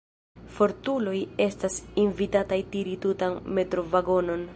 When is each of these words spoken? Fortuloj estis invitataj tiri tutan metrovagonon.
Fortuloj 0.53 1.17
estis 1.45 1.75
invitataj 2.05 2.59
tiri 2.77 2.97
tutan 3.05 3.37
metrovagonon. 3.59 4.47